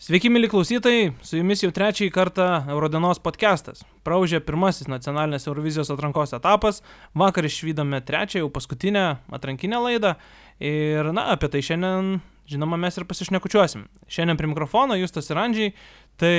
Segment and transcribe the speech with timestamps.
[0.00, 3.82] Sveiki, mėly klausytojai, su jumis jau trečiąjį kartą Eurodienos podcastas.
[4.00, 6.78] Praužė pirmasis nacionalinės Eurovizijos atrankos etapas,
[7.12, 10.14] vakar išvykome trečią, jau paskutinę atrankinę laidą
[10.56, 12.08] ir, na, apie tai šiandien,
[12.48, 13.84] žinoma, mes ir pasišnekučiuosim.
[14.08, 15.76] Šiandien prie mikrofono Justas ir Andžiai,
[16.16, 16.32] tai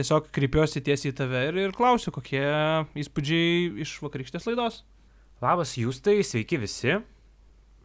[0.00, 2.46] tiesiog kreipiuosi tiesiai į tave ir, ir klausiu, kokie
[3.04, 4.86] įspūdžiai iš vakarykštės laidos.
[5.44, 6.96] Labas Justai, sveiki visi.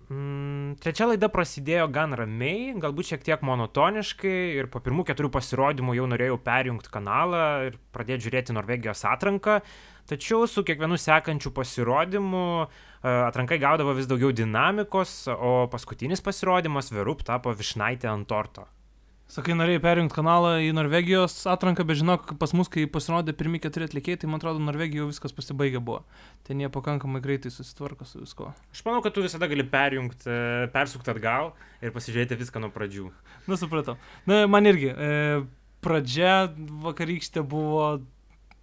[0.06, 5.96] Mm, trečia laida prasidėjo gan ramiai, galbūt šiek tiek monotoniškai ir po pirmų keturių pasirodymų
[5.98, 9.64] jau norėjau perjungti kanalą ir pradėti žiūrėti Norvegijos atranką,
[10.06, 12.68] tačiau su kiekvienu sekančiu pasirodymu e,
[13.10, 18.70] atrankai gaudavo vis daugiau dinamikos, o paskutinis pasirodymas Verup tapo višnaitė ant torto.
[19.26, 23.88] Sakai, norėjai perjungti kanalą į Norvegijos atranką, bet žinok, pas mus, kai pasirodė pirmie keturi
[23.88, 26.04] atlikėjai, tai man atrodo, Norvegijoje viskas pasibaigė buvo.
[26.46, 28.52] Ten jie pakankamai greitai susitvarko su visko.
[28.70, 33.10] Aš manau, kad tu visada gali perjungti, e, persukti atgal ir pasižiūrėti viską nuo pradžių.
[33.50, 33.98] Na, supratau.
[34.30, 34.94] Na, man irgi.
[34.94, 35.42] E,
[35.86, 36.36] pradžia
[36.86, 37.96] vakarykštė buvo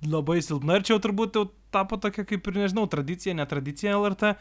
[0.06, 4.36] labai silpna ir čia jau turbūt jau tapo tokia kaip ir, nežinau, tradicija, netradicija LRT,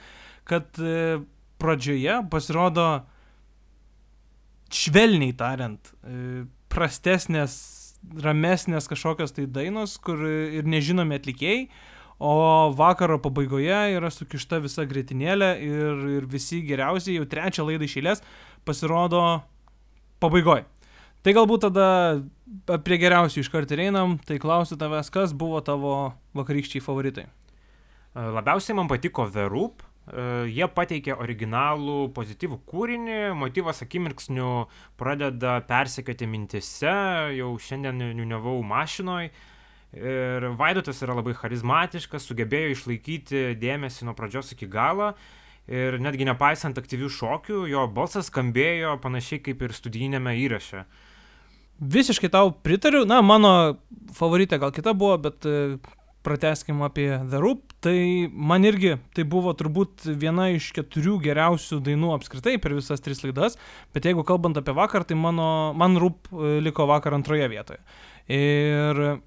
[0.50, 1.22] kad e,
[1.62, 2.88] pradžioje pasirodo
[4.72, 7.55] švelniai tariant, e, prastesnės,
[8.23, 11.67] ramesnės kažkokios tai dainos, kur ir nežinomi atlikėjai,
[12.22, 12.33] o
[12.77, 18.22] vakaro pabaigoje yra sukišta visa grėtinėlė ir, ir visi geriausiai jau trečią laidą išėlės
[18.66, 19.42] pasirodo
[20.22, 20.67] pabaigoje.
[21.22, 21.88] Tai galbūt tada
[22.81, 27.27] prie geriausių iš karto einam, tai klausiu tavęs, kas buvo tavo vakarykščiai favoritai.
[28.17, 29.86] Labiausiai man patiko Verup,
[30.52, 34.66] jie pateikė originalų pozityvų kūrinį, motyvas akimirksniu
[35.00, 36.95] pradeda persekioti mintise,
[37.38, 39.30] jau šiandien niuniavau mašinoj.
[39.92, 45.12] Ir Vaidotas yra labai charizmatiškas, sugebėjo išlaikyti dėmesį nuo pradžios iki galo.
[45.72, 50.86] Ir netgi nepaisant aktyvių šokių, jo balsas skambėjo panašiai kaip ir studijinėme įraše.
[51.82, 53.80] Visiškai tau pritariu, na, mano
[54.16, 55.48] favoritė gal kita buvo, bet
[56.25, 62.14] prateskim apie The Roop, tai man irgi tai buvo turbūt viena iš keturių geriausių dainų
[62.17, 63.58] apskritai per visas tris laidas,
[63.95, 67.81] bet jeigu kalbant apie vakar, tai mano, man Roop e, liko vakar antroje vietoje.
[68.31, 69.21] Ir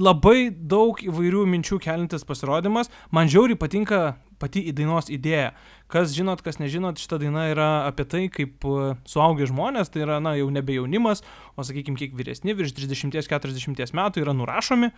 [0.00, 4.00] labai daug įvairių minčių kelintis pasirodymas, man žiauriai patinka
[4.40, 5.52] pati dainos idėja.
[5.92, 10.18] Kas žinot, kas nežinot, šita daina yra apie tai, kaip e, suaugę žmonės, tai yra,
[10.22, 11.22] na, jau nebe jaunimas,
[11.56, 14.90] o sakykime, kiek vyresni, virš 30-40 metų yra nurašomi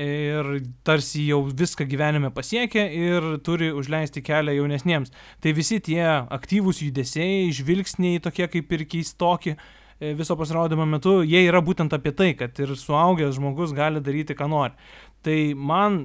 [0.00, 0.48] ir
[0.86, 5.10] tarsi jau viską gyvenime pasiekė ir turi užleisti kelią jaunesniems.
[5.42, 9.60] Tai visi tie aktyvūs judesiai, žvilgsniai tokie kaip ir keistoki e,
[10.00, 14.48] viso pasirodymo metu, jie yra būtent apie tai, kad ir suaugęs žmogus gali daryti, ką
[14.48, 14.88] nori.
[15.24, 16.00] Tai man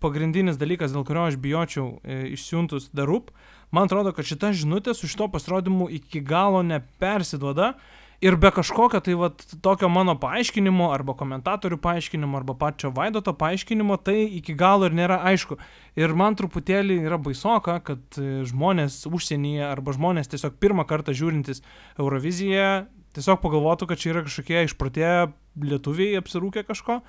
[0.00, 3.30] pagrindinis dalykas, dėl kurio aš bijočiau e, išsiuntus darup,
[3.72, 7.74] man atrodo, kad šita žinutė su šito pasirodymu iki galo nepersiduoda
[8.20, 13.96] ir be kažkokio tai vat tokio mano paaiškinimo arba komentatorių paaiškinimo arba pačio Vaidoto paaiškinimo
[14.04, 15.56] tai iki galo ir nėra aišku.
[16.00, 21.64] Ir man truputėlį yra baisoka, kad e, žmonės užsienyje arba žmonės tiesiog pirmą kartą žiūrintis
[21.98, 25.30] Euroviziją tiesiog pagalvotų, kad čia yra kažkokie išprotėję
[25.66, 27.00] lietuviai apsirūkę kažko.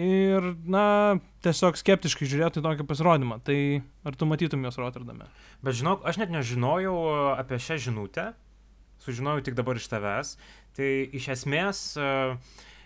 [0.00, 0.84] Ir, na,
[1.44, 3.42] tiesiog skeptiškai žiūrėtų į tokį pasirodymą.
[3.44, 3.58] Tai
[4.08, 5.28] ar tu matytum jos Rotterdame?
[5.60, 6.96] Bet žinok, aš net nežinojau
[7.36, 8.30] apie šią žinutę
[9.02, 10.36] sužinojau tik dabar iš tavęs.
[10.76, 12.36] Tai iš esmės uh,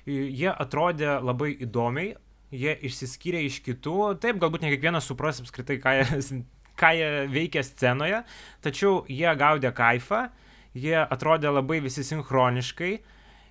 [0.06, 2.14] jie atrodė labai įdomiai,
[2.54, 4.16] jie išsiskyrė iš kitų.
[4.22, 6.06] Taip, galbūt ne kiekvienas supras apskritai, ką jie,
[6.80, 8.22] ką jie veikia scenoje,
[8.64, 10.26] tačiau jie gaudė kaifą,
[10.76, 12.94] jie atrodė labai visi sinchroniškai.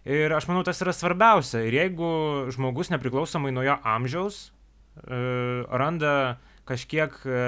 [0.05, 1.63] Ir aš manau, tas yra svarbiausia.
[1.65, 2.09] Ir jeigu
[2.53, 7.41] žmogus nepriklausomai nuo jo amžiaus uh, randa kažkiek e,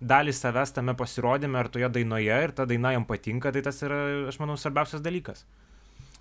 [0.00, 4.00] dalį savęs tame pasirodyme ar toje dainoje ir ta daina jam patinka, tai tas yra,
[4.30, 5.44] aš manau, svarbiausias dalykas.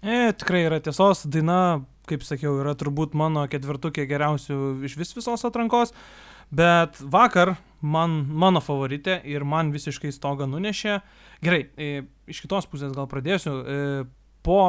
[0.01, 4.57] E, tikrai yra tiesos, daina, kaip sakiau, yra turbūt mano ketvirtukė geriausių
[4.88, 5.93] iš vis visos atrankos,
[6.51, 10.99] bet vakar man, mano favoritė ir man visiškai stogą nunešė.
[11.41, 13.52] Gerai, e, iš kitos pusės gal pradėsiu.
[13.66, 13.78] E,
[14.46, 14.59] po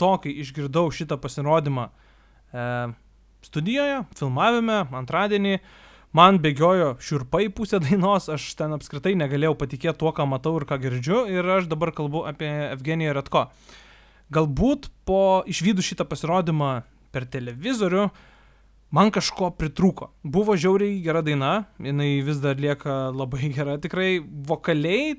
[0.00, 2.68] to, kai išgirdau šitą pasirodymą e,
[3.44, 5.58] studijoje, filmavime antradienį,
[6.16, 10.80] man bėgiojo šiurpai pusę dainos, aš ten apskritai negalėjau patikėti tuo, ką matau ir ką
[10.86, 13.50] girdžiu, ir aš dabar kalbu apie Evgeniją Ratko.
[14.32, 16.80] Galbūt po išvydu šitą pasirodymą
[17.14, 18.08] per televizorių
[18.96, 20.10] man kažko pritrūko.
[20.24, 25.18] Buvo žiauriai gera daina, jinai vis dar lieka labai gera, tikrai vokaliai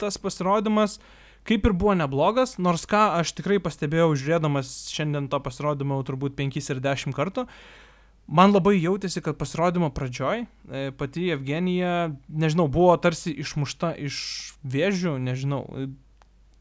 [0.00, 1.00] tas pasirodymas
[1.46, 6.58] kaip ir buvo neblogas, nors ką aš tikrai pastebėjau žiūrėdamas šiandien to pasirodymo turbūt 5
[6.58, 7.46] ir 10 kartų,
[8.26, 14.18] man labai jautėsi, kad pasirodymo pradžioj e, pati Evgenija, nežinau, buvo tarsi išmušta iš
[14.66, 15.62] vėžių, nežinau.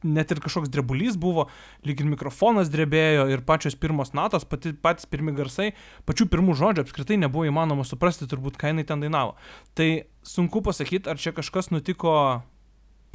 [0.06, 1.48] net ir kažkoks drebulys buvo,
[1.82, 5.72] lyg ir mikrofonas drebėjo ir pačios pirmos natos, pati, patys pirmi garsai,
[6.06, 9.34] pačių pirmų žodžių apskritai nebuvo įmanoma suprasti turbūt, ką jinai ten dainavo.
[9.74, 12.44] Tai sunku pasakyti, ar čia kažkas nutiko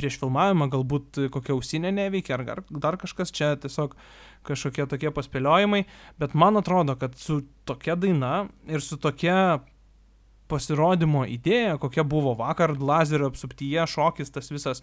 [0.00, 3.94] prieš filmavimą, galbūt kokia ausinė neveikia, ar dar kažkas čia tiesiog
[4.48, 5.84] kažkokie tokie paspėliojimai,
[6.20, 9.60] bet man atrodo, kad su tokia daina ir su tokia
[10.50, 14.82] pasirodymo idėja, kokia buvo vakar lazerio apsuptyje, šokis tas visas,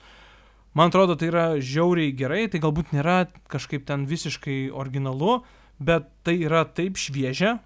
[0.78, 5.42] man atrodo, tai yra žiauriai gerai, tai galbūt nėra kažkaip ten visiškai originalu,
[5.78, 7.58] bet tai yra taip šviežia,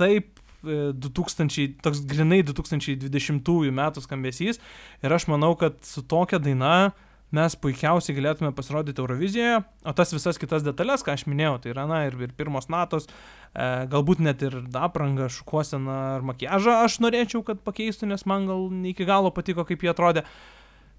[0.00, 0.33] taip
[0.64, 4.60] 2000, e, toks grinai 2020 metų skambesys.
[5.04, 6.92] Ir aš manau, kad su tokia daina
[7.34, 11.86] mes puikiausiai galėtume pasirodyti Eurovizijoje, o tas visas kitas detalės, ką aš minėjau, tai yra,
[11.90, 17.42] na, ir, ir pirmos natos, e, galbūt net ir aprangą, šukuoseną ar makiažą aš norėčiau,
[17.46, 20.24] kad pakeistų, nes man gal ne iki galo patiko, kaip jie atrodė,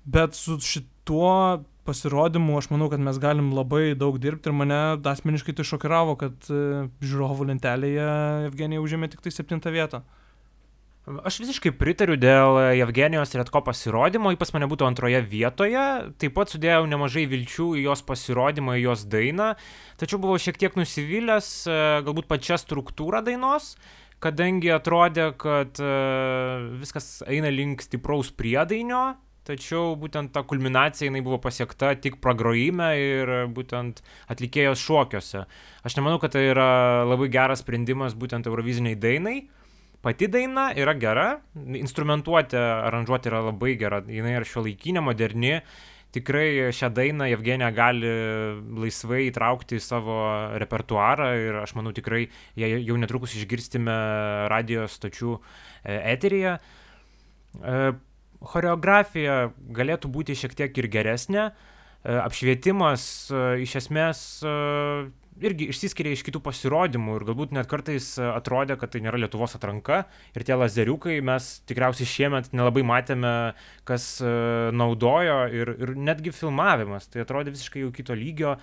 [0.06, 4.82] bet su šituo pasirodymu aš manau, kad mes galim labai daug dirbti ir mane
[5.14, 8.12] asmeniškai tai šokiravo, kad e, žiūrovų lentelėje
[8.50, 10.04] Evgenija užėmė tik tai septintą vietą.
[11.06, 15.84] Aš visiškai pritariu dėl Evgenijos Retko pasirodymo, ypač mane būtų antroje vietoje,
[16.18, 19.52] taip pat sudėjau nemažai vilčių į jos pasirodymą, į jos dainą,
[20.02, 21.78] tačiau buvau šiek tiek nusivylęs e,
[22.08, 23.76] galbūt pačią struktūrą dainos,
[24.26, 25.92] kadangi atrodė, kad e,
[26.82, 29.12] viskas eina link stipraus priedainio,
[29.46, 34.02] tačiau būtent ta kulminacija jinai buvo pasiekta tik pragrojime ir būtent
[34.34, 35.46] atlikėjos šokiuose.
[35.86, 36.70] Aš nemanau, kad tai yra
[37.06, 39.38] labai geras sprendimas būtent Euroviziniai dainai.
[40.06, 45.56] Pati daina yra gera, instrumentuotė, aranžuotė yra labai gera, jinai yra šio laikinė, moderni,
[46.16, 48.12] tikrai šią dainą Evgenija gali
[48.84, 50.18] laisvai įtraukti į savo
[50.62, 52.28] repertuarą ir aš manau tikrai
[52.60, 53.96] ją jau netrukus išgirstime
[54.52, 56.58] radio stočių e, eteryje.
[58.36, 63.06] E, choreografija galėtų būti šiek tiek ir geresnė, e, apšvietimas
[63.64, 64.26] iš esmės
[65.44, 70.04] irgi išsiskiria iš kitų pasirodymų ir galbūt net kartais atrodė, kad tai nėra Lietuvos atranka
[70.36, 73.36] ir tie lazeriukai mes tikriausiai šiemet nelabai matėme,
[73.88, 74.32] kas e,
[74.76, 78.60] naudojo ir, ir netgi filmavimas, tai atrodė visiškai jau kito lygio e,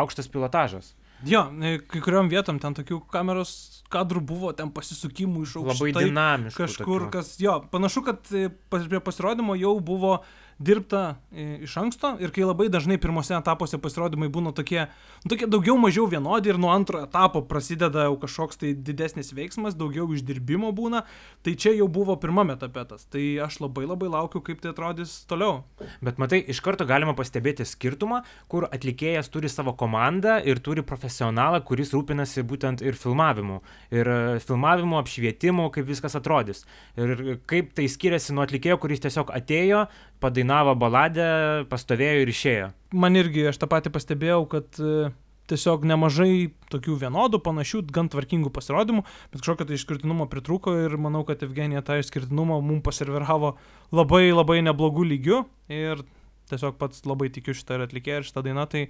[0.00, 0.94] aukštas pilotažas.
[1.28, 3.54] Jo, e, kai kuriuom vietom ten tokių kameros
[3.92, 5.92] kadrų buvo, ten pasisukimų iš aukštai.
[5.92, 6.60] Labai dinamiškų.
[6.60, 7.12] Kažkur, tokių.
[7.14, 8.32] kas, jo, panašu, kad
[8.70, 13.78] prie pasirodymo jau buvo uh, dirbta e, iš anksto ir kai labai dažnai pirmose etapuose
[13.82, 14.86] pasirodymai būna tokie,
[15.24, 19.76] nu, tokie daugiau mažiau vienodi ir nuo antro etapo prasideda jau kažkoks tai didesnis veiksmas,
[19.78, 21.04] daugiau išdirbimo būna,
[21.44, 23.06] tai čia jau buvo pirmame etape tas.
[23.10, 25.62] Tai aš labai labai laukiu, kaip tai atrodys toliau.
[26.04, 31.62] Bet matai, iš karto galima pastebėti skirtumą, kur atlikėjas turi savo komandą ir turi profesionalą,
[31.66, 33.60] kuris rūpinasi būtent ir filmavimu.
[33.94, 36.64] Ir e, filmavimu, apšvietimu, kaip viskas atrodys.
[37.00, 39.84] Ir kaip tai skiriasi nuo atlikėjo, kuris tiesiog atėjo,
[40.22, 41.26] padainavo baladę,
[41.70, 42.70] pastovėjo ir išėjo.
[42.94, 45.10] Man irgi, aš tą patį pastebėjau, kad e,
[45.50, 51.24] tiesiog nemažai tokių vienodų, panašių, gan tvarkingų pasirodymų, bet kažkokio tai išskirtinumo pritruko ir manau,
[51.28, 53.54] kad Evgenija tą išskirtinumą mums paserviravo
[53.94, 55.42] labai labai neblogų lygių
[55.74, 56.04] ir
[56.50, 58.86] tiesiog pats labai tikiu šitą ir atlikėją ir šitą dainą, tai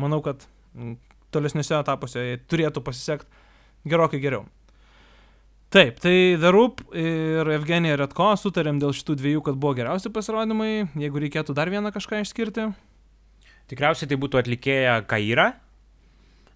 [0.00, 0.44] manau, kad
[1.34, 4.46] tolesniuose etapuose turėtų pasisekti gerokai geriau.
[5.70, 10.88] Taip, tai Roop ir Evgenija Redko sutarėm dėl šitų dviejų, kad buvo geriausi pasirodymai.
[10.98, 12.64] Jeigu reikėtų dar vieną kažką išskirti.
[13.70, 15.52] Tikriausiai tai būtų atlikėja Kaira.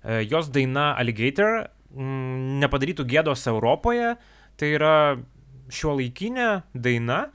[0.03, 1.61] E, jos daina Alligator
[1.95, 4.17] mm, nepadarytų gėdos Europoje.
[4.59, 4.97] Tai yra
[5.71, 7.29] šio laikinė daina.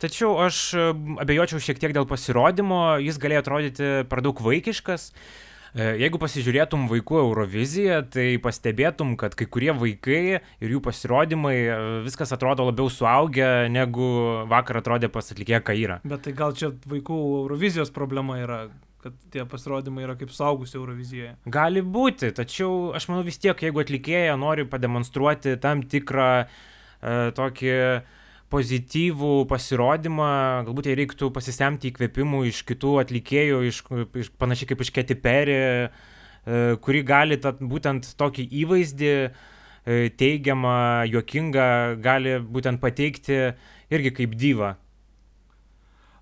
[0.00, 0.86] Tačiau aš e,
[1.20, 2.96] abejočiau šiek tiek dėl pasirodymo.
[3.04, 5.10] Jis galėjo atrodyti per daug vaikiškas.
[5.12, 5.45] E,
[5.76, 12.32] jeigu pasižiūrėtum vaikų Euroviziją, tai pastebėtum, kad kai kurie vaikai ir jų pasirodymai e, viskas
[12.32, 14.08] atrodo labiau suaugę, negu
[14.48, 16.00] vakar atrodė pas atlikėją Kairą.
[16.08, 18.60] Bet tai gal čia vaikų Eurovizijos problema yra,
[19.04, 21.34] kad tie pasirodymai yra kaip saugusi Eurovizijoje.
[21.58, 26.46] Gali būti, tačiau aš manau vis tiek, jeigu atlikėja nori pademonstruoti tam tikrą e,
[27.36, 27.76] tokį
[28.52, 30.28] pozityvų pasirodymą,
[30.68, 33.82] galbūt jai reiktų pasisemti įkvėpimų iš kitų atlikėjų, iš,
[34.22, 39.28] iš, panašiai kaip iš Keti Perry, e, kuri gali ta, būtent tokį įvaizdį e,
[40.14, 40.78] teigiamą,
[41.10, 41.68] juokingą,
[42.02, 43.40] gali būtent pateikti
[43.90, 44.76] irgi kaip dyva.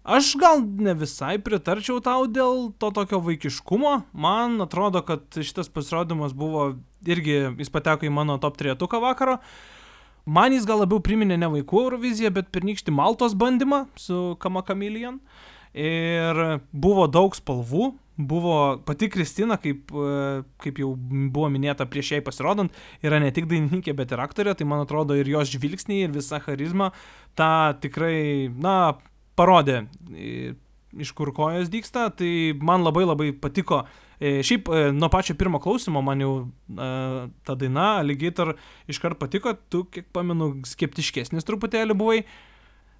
[0.04, 3.94] Aš gal ne visai pritarčiau tau dėl to tokio vaikiškumo.
[4.12, 6.74] Man atrodo, kad šitas pasirodymas buvo
[7.08, 9.38] irgi, jis pateko į mano top 3 vakaro.
[9.40, 9.73] Uh,
[10.24, 15.18] Man jis gal labiau priminė ne vaikų Euroviziją, bet pernykštį Maltos bandymą su Kamakamilian.
[15.74, 16.40] Ir
[16.72, 18.54] buvo daug spalvų, buvo
[18.86, 23.92] pati Kristina, kaip, e, kaip jau buvo minėta prieš jai pasirodant, yra ne tik dainininkė,
[23.98, 26.92] bet ir aktorė, tai man atrodo ir jos žvilgsniai, ir visa charizma
[27.36, 28.94] tą tikrai, na,
[29.36, 29.88] parodė.
[30.94, 33.82] iš kur kojos dyksta, tai man labai labai patiko.
[33.82, 36.88] E, šiaip e, nuo pačio pirmo klausimo man jau e,
[37.44, 38.54] ta daina Alligator
[38.90, 42.24] iškart patiko, tu, kiek pamenu, skeptiškesnis truputėlį buvai.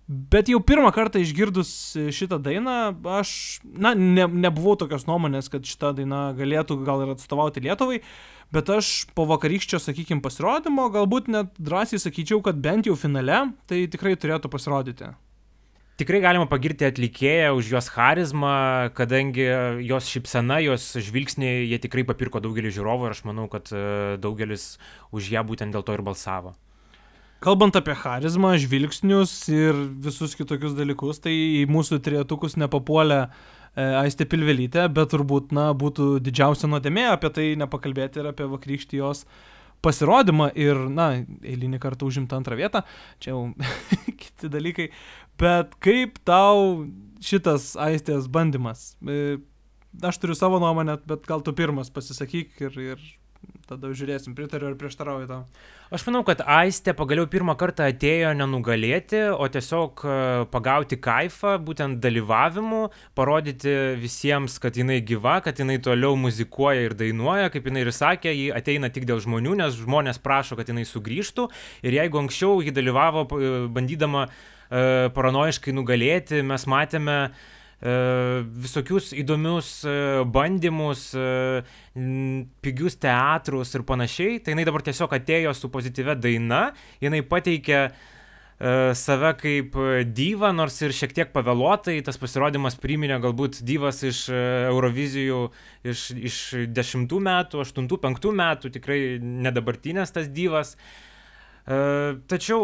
[0.05, 1.71] Bet jau pirmą kartą išgirdus
[2.13, 3.31] šitą dainą, aš,
[3.65, 8.03] na, ne, nebuvau tokios nuomonės, kad šita daina galėtų gal ir atstovauti Lietuvai,
[8.53, 13.87] bet aš po vakarykščio, sakykime, pasirodymo galbūt net drąsiai sakyčiau, kad bent jau finale tai
[13.89, 15.15] tikrai turėtų pasirodyti.
[15.95, 18.55] Tikrai galima pagirti atlikėją už jos charizmą,
[18.99, 19.45] kadangi
[19.87, 23.83] jos šypsena, jos žvilgsniai, jie tikrai papirko daugelį žiūrovų ir aš manau, kad e,
[24.19, 24.73] daugelis
[25.15, 26.57] už ją būtent dėl to ir balsavo.
[27.45, 33.29] Kalbant apie charizmą, žvilgsnius ir visus kitokius dalykus, tai į mūsų trietukus nepapuolė e,
[34.03, 39.29] Aistė Pilvelytė, bet turbūt, na, būtų didžiausia nuodėmė apie tai nepakalbėti ir apie vakarykštį jos
[39.85, 41.11] pasirodymą ir, na,
[41.45, 42.83] eilinį kartą užimtą antrą vietą,
[43.21, 43.43] čia jau
[44.21, 44.89] kiti dalykai,
[45.39, 46.85] Bet kaip tau
[47.25, 48.95] šitas aistės bandymas?
[49.03, 49.41] E,
[50.07, 53.03] aš turiu savo nuomonę, bet gal tu pirmas pasisakyk ir, ir
[53.69, 55.41] tada žiūrėsim, pritariu ar prieštarauju tau.
[55.95, 60.17] Aš manau, kad Aistė pagaliau pirmą kartą atėjo nenugalėti, o tiesiog e,
[60.53, 62.87] pagauti kaifą, būtent dalyvavimu,
[63.19, 68.33] parodyti visiems, kad jinai gyva, kad jinai toliau muzikuoja ir dainuoja, kaip jinai ir sakė,
[68.35, 71.47] ji ateina tik dėl žmonių, nes žmonės prašo, kad jinai sugrįžtų.
[71.87, 74.43] Ir jeigu anksčiau ji dalyvavo e, bandydama uh,
[74.75, 77.31] E, paranoiškai nugalėti, mes matėme e,
[77.85, 79.93] visokius įdomius e,
[80.33, 81.11] bandymus,
[82.65, 84.41] pigius teatrus ir panašiai.
[84.41, 86.67] Tai jinai dabar tiesiog atėjo su pozityvia daina,
[87.05, 87.87] jinai pateikė
[88.95, 89.75] save kaip
[90.15, 95.41] dyva, nors ir šiek tiek pavėluotai, tas pasirodymas priminė galbūt dyvas iš Eurovizijų
[95.91, 96.39] iš, iš
[96.71, 100.77] 10 metų, 8-5 metų, tikrai nedabartinės tas dyvas.
[101.67, 102.63] Tačiau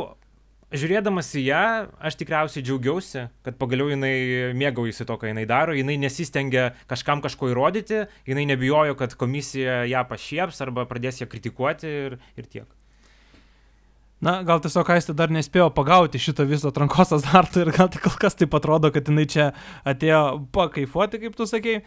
[0.71, 1.63] žiūrėdamas į ją,
[1.99, 7.51] aš tikriausiai džiaugiausi, kad pagaliau jinai mėgaujasi to, ką jinai daro, jinai nesistengia kažkam kažko
[7.51, 12.69] įrodyti, jinai nebijojo, kad komisija ją pašieps arba pradės ją kritikuoti ir, ir tiek.
[14.21, 18.19] Na, gal tiesiog Aistė dar nespėjo pagauti šito viso atrankos azarto ir gal tik kol
[18.21, 19.47] kas taip atrodo, kad jinai čia
[19.89, 21.81] atėjo pakaifuoti, kaip tu sakei.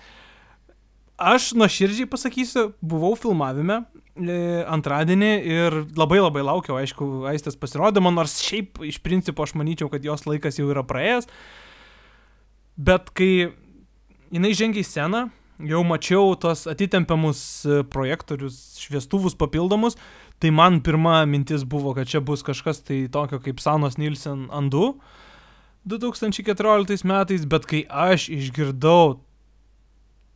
[1.18, 4.34] Aš nuoširdžiai pasakysiu, buvau filmavime E,
[4.70, 10.06] antradienį ir labai labai laukiau, aišku, Aistės pasirodymo, nors šiaip iš principo aš manyčiau, kad
[10.06, 11.26] jos laikas jau yra praėjęs.
[12.78, 13.50] Bet kai
[14.30, 15.24] jinai žengia į sceną,
[15.66, 19.98] jau mačiau tos atitempiamus e, projektorius, šviestuvus papildomus,
[20.38, 25.00] tai man pirma mintis buvo, kad čia bus kažkas tai tokio kaip Sanos Nilsen Andu
[25.90, 29.24] 2014 metais, bet kai aš išgirdau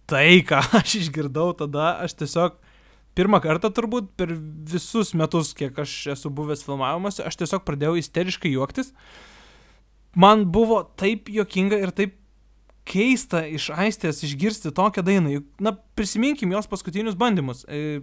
[0.10, 2.58] tai, ką aš išgirdau, tada aš tiesiog
[3.18, 4.32] pirmą kartą turbūt per
[4.70, 8.94] visus metus, kiek aš esu buvęs filmavimuose, aš tiesiog pradėjau isteriškai juoktis.
[10.18, 12.16] Man buvo taip jokinga ir taip
[12.88, 15.42] keista iš aistės išgirsti tokią dainą.
[15.62, 17.66] Na, prisiminkim jos paskutinius bandymus.
[17.68, 18.00] Uh,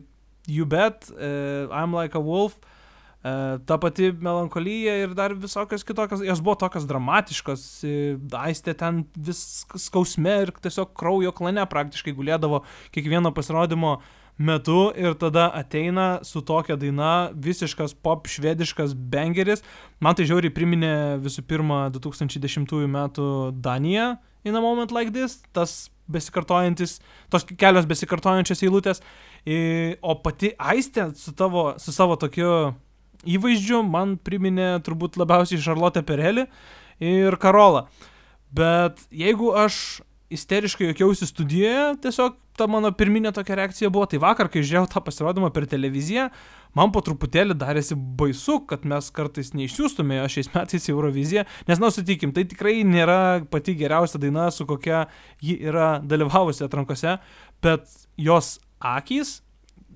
[0.47, 2.84] you Bet, uh, I'm Like a Wolf, uh,
[3.67, 6.21] ta pati melankolija ir dar visokios kitokios.
[6.27, 7.63] Jos buvo tokios dramatiškos.
[7.85, 12.61] Uh, aistė ten vis skausme ir tiesiog kraujo klane praktiškai gulėdavo
[12.93, 13.97] kiekvieno pasirodymo
[14.37, 19.63] metu ir tada ateina su tokia daina, visiškas pop švediškas bengeris.
[20.03, 23.03] Man tai žiauriai priminė visų pirma 2010 m.
[23.65, 24.15] Daniją
[24.45, 26.99] In a Moment Like This, tas besikartojantis,
[27.33, 29.01] tos kelios besikartojančios eilutės,
[30.05, 32.75] o pati Aistė su, tavo, su savo tokiu
[33.27, 36.47] įvaizdžiu man priminė turbūt labiausiai Šarlotę Perelį
[37.05, 37.87] ir Karolą.
[38.55, 40.03] Bet jeigu aš
[40.35, 45.03] isteriškai jokiausi studijoje, tiesiog ta mano pirminė tokia reakcija buvo, tai vakar, kai žiūrėjau tą
[45.05, 46.29] pasirodymą per televiziją,
[46.79, 51.83] man po truputėlį darėsi baisu, kad mes kartais neišsiųstume jo šiais metais į Euroviziją, nes,
[51.83, 55.05] na, sutikim, tai tikrai nėra pati geriausia daina, su kokia
[55.45, 57.19] ji yra dalyvavusi atrankose,
[57.65, 59.39] bet jos akys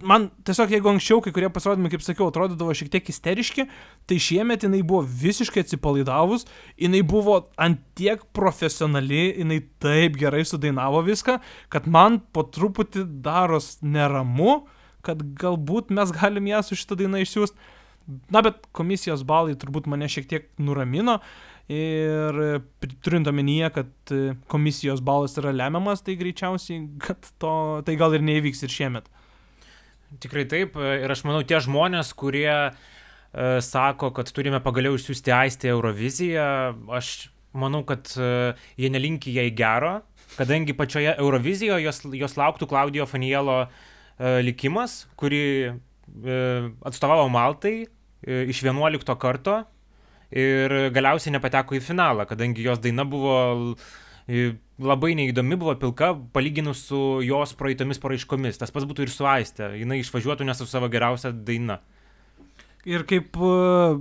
[0.06, 3.66] man tiesiog jeigu anksčiau kai kurie pasirodymai, kaip sakiau, atrodydavo šiek tiek isteriški,
[4.08, 6.46] tai šiemet jinai buvo visiškai atsipalaidavus,
[6.80, 11.38] jinai buvo ant tiek profesionali, jinai taip gerai sudainavo viską,
[11.72, 14.62] kad man po truputį daros neramu,
[15.06, 17.76] kad galbūt mes galim ją su šitą dainą išsiųsti.
[18.32, 21.18] Na, bet komisijos balai turbūt mane šiek tiek nuramino
[21.68, 22.38] ir
[23.04, 24.12] turint omenyje, kad
[24.48, 27.52] komisijos balas yra lemiamas, tai greičiausiai, kad to,
[27.84, 29.10] tai gal ir neįvyks ir šiemet.
[30.16, 30.76] Tikrai taip.
[30.78, 32.70] Ir aš manau, tie žmonės, kurie e,
[33.64, 36.46] sako, kad turime pagaliau išsiųsti aistį Euroviziją,
[36.96, 38.30] aš manau, kad e,
[38.80, 39.98] jie nelinki jai gero,
[40.38, 43.68] kadangi pačioje Eurovizijoje jos, jos lauktų Klaudijo Fanielo e,
[44.46, 46.38] likimas, kuri e,
[46.88, 49.60] atstovavo Maltai e, iš 11 karto
[50.28, 53.36] ir galiausiai nepateko į finalą, kadangi jos daina buvo
[54.78, 58.60] labai neįdomi buvo pilka, palyginus su jos praeitomis paraiškomis.
[58.60, 59.72] Tas pats būtų ir su Aiste.
[59.78, 61.80] Jis išvažiuotų ne su savo geriausia daina.
[62.88, 63.48] Ir kaip e,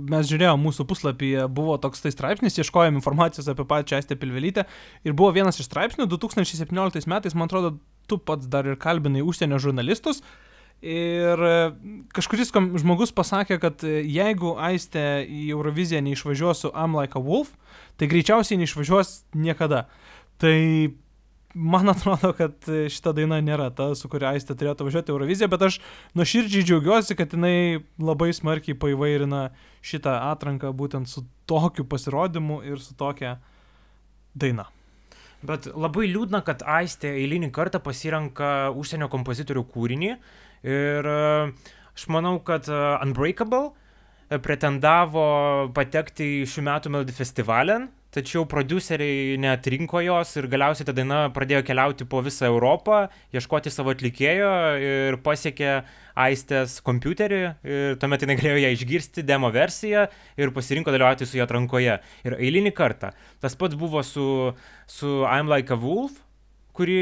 [0.08, 4.64] mes žiūrėjome mūsų puslapyje, buvo toks tai straipsnis, ieškojom informacijos apie pačią Aistę Pilvelytę.
[5.04, 7.74] Ir buvo vienas iš straipsnių 2017 metais, man atrodo,
[8.08, 10.22] tu pats dar ir kalbinai užsienio žurnalistus.
[10.78, 11.54] Ir e,
[12.14, 17.50] kažkuris žmogus pasakė, kad e, jeigu Aistė į Euroviziją neišvažiuos su I'm Like a Wolf,
[17.98, 19.88] tai greičiausiai neišvažiuos niekada.
[20.38, 20.56] Tai
[21.54, 25.80] man atrodo, kad šita daina nėra ta, su kuria Aistė turėtų važiuoti Euroviziją, bet aš
[26.18, 29.48] nuoširdžiai džiaugiuosi, kad jinai labai smarkiai paįvairina
[29.84, 33.38] šitą atranką būtent su tokiu pasirodymu ir su tokia
[34.38, 34.68] daina.
[35.38, 40.08] Bet labai liūdna, kad Aistė eilinį kartą pasirenka užsienio kompozitorių kūrinį
[40.66, 41.20] ir e,
[41.94, 43.70] aš manau, kad e, Unbreakable
[44.42, 45.28] pretendavo
[45.76, 47.78] patekti į šių metų Melody festivalę
[48.14, 53.02] tačiau prodiuseriai neatrinko jos ir galiausiai ta daina pradėjo keliauti po visą Europą,
[53.36, 55.72] ieškoti savo atlikėjo ir pasiekė
[56.18, 60.08] Aistės kompiuterį ir tuomet jinai galėjo ją išgirsti, demo versiją
[60.40, 62.00] ir pasirinko dalyvauti su ją atrankoje.
[62.26, 63.12] Ir eilinį kartą.
[63.38, 64.26] Tas pats buvo su,
[64.90, 66.18] su I'm Like a Wolf,
[66.74, 66.98] kuri,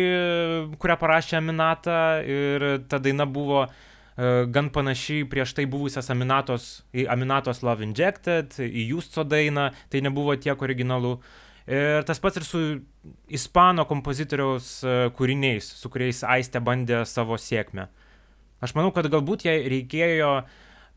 [0.83, 3.85] kurią parašė Aminata ir ta daina buvo uh,
[4.17, 10.37] gan panašiai prieš tai buvusias Aminatos, į Aminatos Love Injected, į Justo dainą, tai nebuvo
[10.41, 11.19] tiek originalų.
[11.67, 12.61] Ir tas pats ir su
[13.29, 17.89] ispano kompozitoriaus e, kūriniais, su kuriais Aistė bandė savo sėkmę.
[18.63, 20.31] Aš manau, kad galbūt jai reikėjo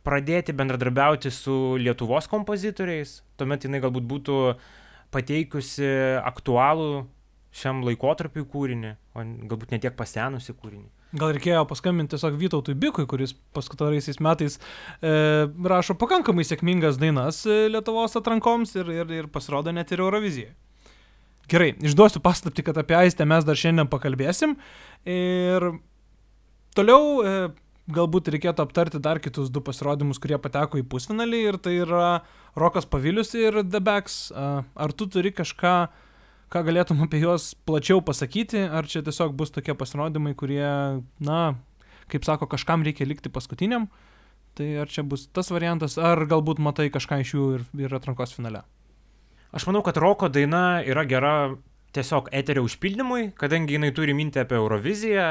[0.06, 4.38] pradėti bendradarbiauti su Lietuvos kompozitoriais, tuomet jinai galbūt būtų
[5.12, 5.90] pateikusi
[6.22, 7.08] aktualų
[7.50, 10.88] šiam laikotarpiu kūrinį, o galbūt netiek pasenusi kūrinį.
[11.10, 14.60] Gal reikėjo paskambinti tiesiog Vytautui Bikui, kuris paskutaraisiais metais
[15.02, 15.14] e,
[15.72, 20.52] rašo pakankamai sėkmingas dainas e, Lietuvos atrankoms ir, ir, ir pasirodo net ir Eurovizijai.
[21.50, 24.54] Gerai, išduosiu paslapti, kad apie Aistę mes dar šiandien pakalbėsim.
[25.10, 25.66] Ir
[26.78, 27.34] toliau e,
[27.90, 31.40] galbūt reikėtų aptarti dar kitus du pasirodymus, kurie pateko į pusfinalį.
[31.50, 32.12] Ir tai yra
[32.54, 34.28] Rokas Pavilius ir The Backs.
[34.30, 35.74] Ar tu turi kažką
[36.54, 40.66] ką galėtum apie juos plačiau pasakyti, ar čia tiesiog bus tokie pasirodymai, kurie,
[41.22, 41.40] na,
[42.10, 43.88] kaip sako, kažkam reikia likti paskutiniam,
[44.58, 48.34] tai ar čia bus tas variantas, ar galbūt matai kažką iš jų ir, ir atrankos
[48.36, 48.66] finale?
[49.56, 51.34] Aš manau, kad Roko daina yra gera
[51.96, 55.30] tiesiog eterio užpildymui, kadangi jinai turi mintį apie Euroviziją,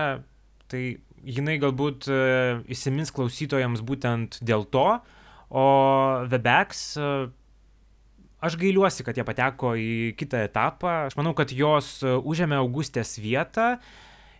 [0.70, 0.83] tai
[1.22, 2.18] jinai galbūt e,
[2.74, 4.87] įsimins klausytojams būtent dėl to,
[5.48, 5.66] o
[6.98, 7.11] e,
[8.38, 11.09] Aš gailiuosi, kad jie pateko į kitą etapą.
[11.09, 13.79] Aš manau, kad jos e, užėmė Augustės vietą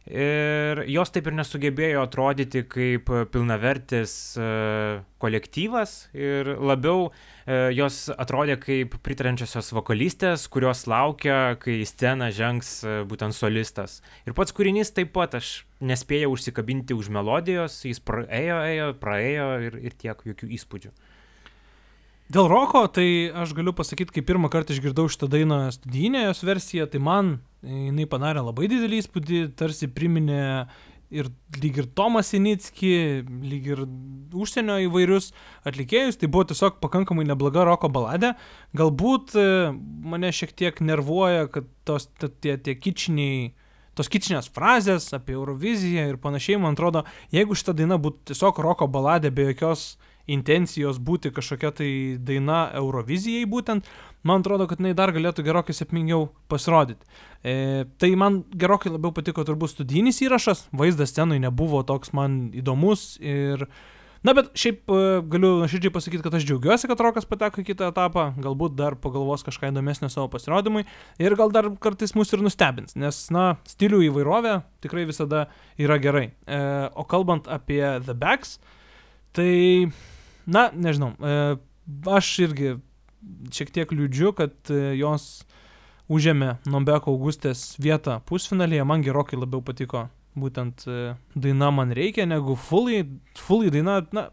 [0.09, 4.47] ir jos taip ir nesugebėjo atrodyti kaip pilnavertis e,
[5.21, 12.73] kolektyvas ir labiau e, jos atrodė kaip pritarančiosios vokalistės, kurios laukia, kai į sceną žengs
[13.11, 13.99] būtent solistas.
[14.31, 19.83] Ir pats kūrinys taip pat aš nespėjau užsikabinti už melodijos, jis praėjo, ėjo, praėjo ir,
[19.91, 20.95] ir tiek jokių įspūdžių.
[22.29, 26.85] Dėl roko, tai aš galiu pasakyti, kai pirmą kartą išgirdau šitą dainą studijinę jos versiją,
[26.93, 30.43] tai man jinai padarė labai didelį įspūdį, tarsi priminė
[31.09, 33.81] ir lyg ir Tomą Sinicki, lyg ir
[34.37, 35.31] užsienio įvairius
[35.69, 38.35] atlikėjus, tai buvo tiesiog pakankamai nebloga roko baladė.
[38.77, 39.47] Galbūt e,
[40.13, 42.11] mane šiek tiek nervuoja, kad tos
[42.45, 43.55] tie, tie kičiniai,
[43.97, 48.91] tos kičinės frazės apie Euroviziją ir panašiai, man atrodo, jeigu šita daina būtų tiesiog roko
[48.93, 49.95] baladė be jokios
[50.29, 53.89] intencijos būti kažkokia tai daina Eurovizijai būtent,
[54.29, 57.05] man atrodo, kad jinai dar galėtų gerokai sėkmingiau pasirodyti.
[57.43, 63.15] E, tai man gerokai labiau patiko turbūt studijinis įrašas, vaizdas scenui nebuvo toks man įdomus
[63.21, 63.69] ir...
[64.27, 67.93] Na, bet šiaip e, galiu nuoširdžiai pasakyti, kad aš džiaugiuosi, kad Rokas pateko į kitą
[67.93, 70.83] etapą, galbūt dar pagalvos kažką įdomesnio savo pasirodymui
[71.23, 75.47] ir gal dar kartais mus ir nustebins, nes, na, stilių įvairovė tikrai visada
[75.79, 76.33] yra gerai.
[76.51, 76.59] E,
[76.99, 78.59] o kalbant apie The Backs,
[79.39, 79.53] tai
[80.49, 81.57] Na, nežinau, e,
[82.09, 82.77] aš irgi
[83.53, 85.45] šiek tiek liūdžiu, kad e, jos
[86.09, 90.07] užėmė Nombeko Augustės vietą pusfinalėje, man gerokai labiau patiko
[90.39, 93.03] būtent e, daina man reikia, negu fully,
[93.37, 94.29] fully daina, na,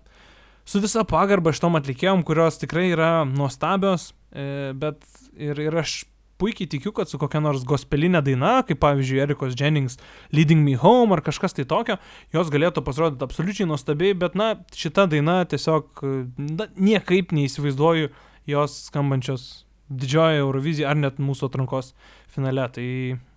[0.63, 5.05] su visa pagarba šitom atlikėjom, kurios tikrai yra nuostabios, bet
[5.39, 6.01] ir, ir aš
[6.41, 9.99] puikiai tikiu, kad su kokia nors gospelinė daina, kaip pavyzdžiui Erikos Jennings
[10.35, 11.97] Leading Me Home ar kažkas tai tokio,
[12.35, 16.03] jos galėtų pasirodyti absoliučiai nuostabiai, bet na, šita daina tiesiog
[16.37, 18.11] na, niekaip neįsivaizduoju
[18.51, 21.93] jos skambančios didžiojoje Eurovizijoje ar net mūsų atrankos
[22.33, 22.67] finale.
[22.73, 22.87] Tai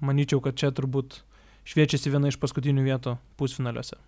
[0.05, 1.23] manyčiau, kad čia turbūt
[1.69, 3.99] šviečiasi viena iš paskutinių vietų pusfinaliuose.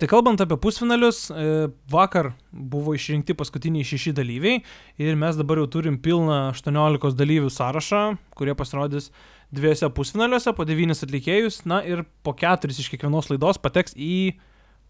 [0.00, 4.62] Tai kalbant apie pusfinalius, e, vakar buvo išrinkti paskutiniai šeši dalyviai
[4.96, 8.00] ir mes dabar jau turim pilną 18 dalyvių sąrašą,
[8.32, 9.10] kurie pasirodys
[9.52, 14.40] dviejose pusfinaliuose, po devynis atlikėjus, na ir po keturis iš kiekvienos laidos pateks į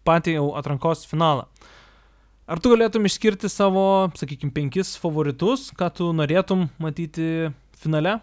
[0.07, 1.49] patį jau atrankos finalą.
[2.47, 7.49] Ar tu galėtum išskirti savo, sakykime, penkis favoritus, ką tu norėtum matyti
[7.83, 8.21] finale?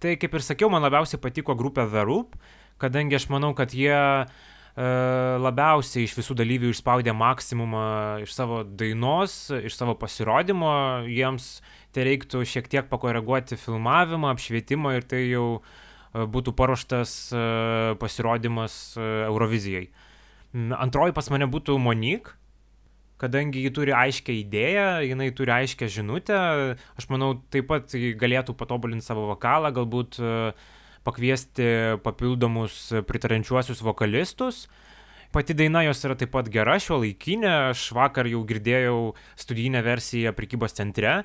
[0.00, 2.40] Tai kaip ir sakiau, man labiausiai patiko grupė The Roop,
[2.80, 7.82] kadangi aš manau, kad jie uh, labiausiai iš visų dalyvių išspaudė maksimumą
[8.22, 10.70] iš savo dainos, iš savo pasirodymo,
[11.10, 11.58] jiems
[11.96, 17.42] tai reiktų šiek tiek pakoreguoti filmavimą, apšvietimą ir tai jau e, būtų paruoštas e,
[17.98, 19.88] pasirodymas Eurovizijai.
[20.54, 22.30] Antroji pas mane būtų Monik,
[23.18, 26.38] kadangi ji turi aiškę idėją, jinai turi aiškę žinutę,
[26.94, 30.68] aš manau taip pat galėtų patobulinti savo vokalą, galbūt uh,
[31.08, 31.66] pakviesti
[32.04, 32.76] papildomus
[33.08, 34.66] pritarančiuosius vokalistus.
[35.32, 39.00] Pati daina jos yra taip pat gera, šio laikinė, aš vakar jau girdėjau
[39.36, 41.18] studijinę versiją prekybos centre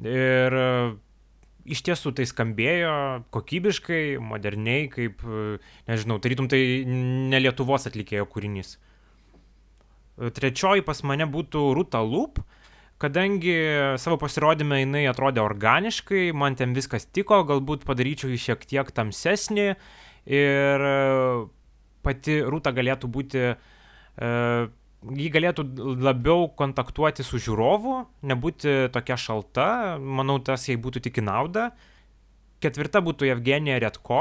[0.00, 0.56] ir
[1.68, 2.94] iš tiesų tai skambėjo
[3.34, 5.20] kokybiškai, moderniai, kaip,
[5.88, 8.78] nežinau, tarytum tai ne Lietuvos atlikėjo kūrinys.
[10.16, 12.40] Trečioji pas mane būtų Ruta Loop,
[13.02, 13.54] kadangi
[14.00, 19.66] savo pasirodyme jinai atrodė organiškai, man ten viskas tiko, galbūt padaryčiau jį šiek tiek tamsesnį
[20.30, 20.92] ir e,
[22.06, 24.30] pati rūta galėtų būti, e,
[25.18, 25.66] ji galėtų
[26.04, 27.96] labiau kontaktuoti su žiūrovu,
[28.30, 31.72] nebūti tokia šalta, manau, tas jai būtų tik į naudą.
[32.62, 34.20] Ketvirta būtų Evgenija Retko,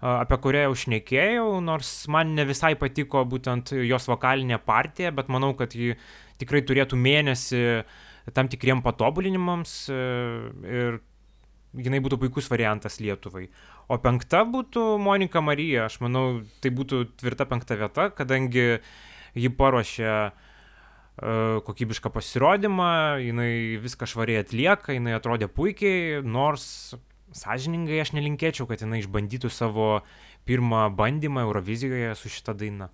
[0.00, 5.52] apie kurią jau šnekėjau, nors man ne visai patiko būtent jos vokalinė partija, bet manau,
[5.58, 5.92] kad ji
[6.40, 8.00] tikrai turėtų mėnesį uh,
[8.32, 9.98] tam tikriem patobulinimams e,
[10.64, 11.00] ir
[11.74, 13.48] jinai būtų puikus variantas Lietuvai.
[13.90, 18.78] O penkta būtų Monika Marija, aš manau, tai būtų tvirta penkta vieta, kadangi
[19.34, 20.52] ji paruošė uh,
[21.66, 26.94] kokybišką pasirodymą, jinai viską švariai atlieka, jinai atrodė puikiai, nors
[27.34, 29.88] sąžiningai aš nelinkėčiau, kad jinai išbandytų savo
[30.46, 32.90] pirmą bandymą Eurovizijoje su šita daina.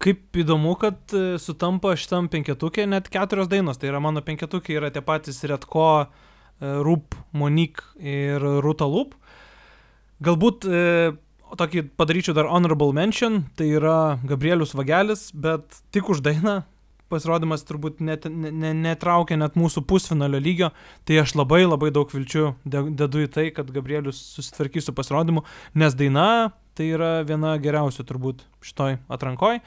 [0.00, 3.76] Kaip įdomu, kad e, sutampa šitam penketukė net keturios dainos.
[3.76, 9.12] Tai yra mano penketukė yra tie patys Retko, e, Rup, Monik ir Ruta Lup.
[10.24, 10.80] Galbūt e,
[11.60, 16.62] tokį padaryčiau dar honorable mention, tai yra Gabrielius Vagelis, bet tik už dainą
[17.10, 20.70] pasirodymas turbūt net, ne, ne, netraukia net mūsų pusfinalio lygio,
[21.08, 25.44] tai aš labai labai daug vilčių dedu į tai, kad Gabrielius susitvarkys su pasirodymu,
[25.74, 26.26] nes daina
[26.78, 29.60] tai yra viena geriausių turbūt šitoj atrankoj.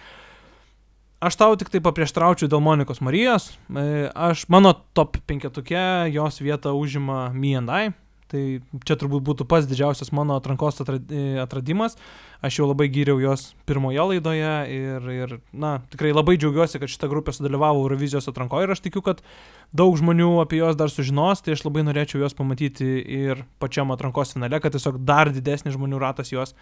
[1.23, 3.53] Aš tau tik tai paprieštraučiau dėl Monikos Marijos.
[3.71, 7.93] E, aš, mano top penketukė, jos vietą užima Me and I.
[8.33, 8.41] Tai
[8.81, 11.93] čia turbūt būtų pats didžiausias mano atrankos e, atradimas.
[12.41, 17.11] Aš jau labai gyriau jos pirmoje laidoje ir, ir na, tikrai labai džiaugiuosi, kad šita
[17.11, 19.21] grupė sudalyvavo Eurovizijos atrankoje ir aš tikiu, kad
[19.69, 24.33] daug žmonių apie juos dar sužinos, tai aš labai norėčiau juos pamatyti ir pačiam atrankos
[24.33, 26.57] finale, kad tiesiog dar didesnis žmonių ratas juos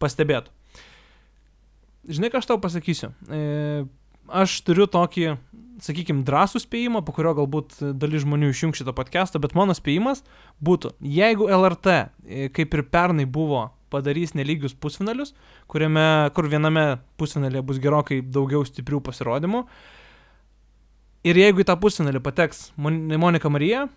[0.00, 0.48] pastebėtų.
[2.08, 3.12] Žinai, ką aš tau pasakysiu?
[3.28, 3.84] E,
[4.32, 5.34] aš turiu tokį,
[5.82, 10.24] sakykime, drąsų spėjimą, po kurio galbūt dalis žmonių išjung šitą podcastą, bet mano spėjimas
[10.64, 15.34] būtų, jeigu LRT, e, kaip ir pernai buvo, padarys nelygius pusfinalius,
[15.70, 19.64] kuriame, kur viename pusfinalėje bus gerokai daugiau stiprių pasirodymų,
[21.26, 23.88] ir jeigu į tą pusfinalį pateks Monika Marija,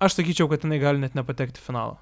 [0.00, 1.98] aš sakyčiau, kad jinai gali net nepatekti finalą.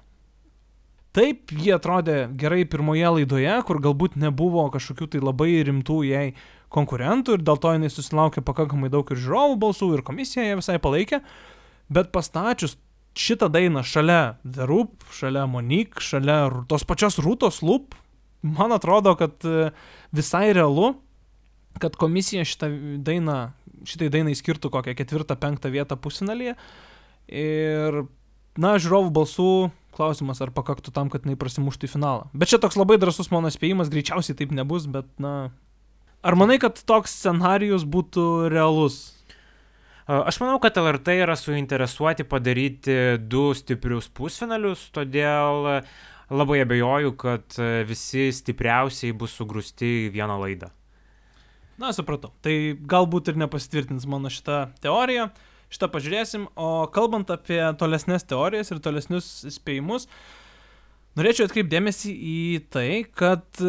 [1.09, 6.25] Taip, jie atrodė gerai pirmoje laidoje, kur galbūt nebuvo kažkokių tai labai rimtų jai
[6.73, 10.77] konkurentų ir dėl to jinai susilaukė pakankamai daug ir žiūrovų balsų, ir komisija ją visai
[10.81, 11.21] palaikė,
[11.89, 12.77] bet pastačius
[13.19, 17.97] šitą dainą šalia The Roop, šalia Monique, šalia tos pačios Rūtos Loop,
[18.45, 19.71] man atrodo, kad e,
[20.15, 20.93] visai realu,
[21.81, 22.69] kad komisija šitą
[23.05, 23.39] dainą,
[23.87, 26.55] šitai dainai skirtų kokią ketvirtą, penktą vietą pusinalyje.
[27.29, 28.03] Ir,
[28.59, 29.51] na, žiūrovų balsų
[29.95, 32.29] klausimas, ar pakaktų tam, kad jinai prasimuštų į finalą.
[32.33, 35.51] Bet čia toks labai drasus mano spėjimas, greičiausiai taip nebus, bet, na,
[36.19, 38.99] Ar manai, kad toks scenarius būtų realus?
[40.09, 45.69] Aš manau, kad LRT yra suinteresuoti padaryti du stiprius pusfinalius, todėl
[46.33, 47.55] labai abejoju, kad
[47.87, 50.71] visi stipriausiai bus sugrūsti į vieną laidą.
[51.79, 52.33] Na, supratau.
[52.43, 52.55] Tai
[52.91, 55.29] galbūt ir nepasitvirtins mano šitą teoriją.
[55.71, 56.49] Šitą pažiūrėsim.
[56.59, 60.09] O kalbant apie tolesnės teorijas ir tolesnius spėjimus,
[61.15, 62.39] norėčiau atkreipdėmėsi į
[62.73, 63.63] tai, kad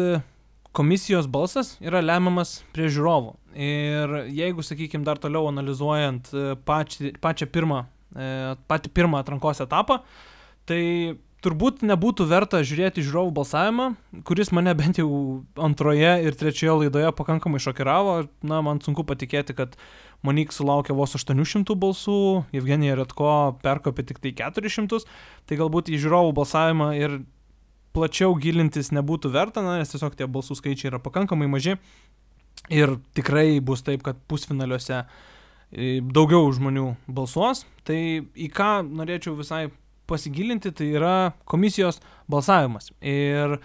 [0.71, 3.33] komisijos balsas yra lemiamas prie žiūrovų.
[3.55, 7.83] Ir jeigu, sakykime, dar toliau analizuojant e, pačią, pačią pirmą,
[8.15, 8.29] e,
[8.71, 9.99] patį pirmą atrankos etapą,
[10.69, 10.81] tai
[11.41, 13.87] turbūt nebūtų verta žiūrėti žiūrovų balsavimą,
[14.27, 15.09] kuris mane bent jau
[15.59, 18.15] antroje ir trečioje laidoje pakankamai šokiravo.
[18.47, 19.75] Na, man sunku patikėti, kad
[20.21, 22.17] Monik sulaukė vos 800 balsų,
[22.53, 25.01] Evgenija Redko perkopė tik tai 400,
[25.49, 27.17] tai galbūt į žiūrovų balsavimą ir
[27.95, 31.77] plačiau gilintis nebūtų verta, na, nes tiesiog tie balsų skaičiai yra pakankamai maži.
[32.71, 37.65] Ir tikrai bus taip, kad pusfinaliuose e, daugiau žmonių balsuos.
[37.87, 39.65] Tai į ką norėčiau visai
[40.11, 41.15] pasigilinti, tai yra
[41.49, 42.01] komisijos
[42.31, 42.91] balsavimas.
[43.01, 43.57] Ir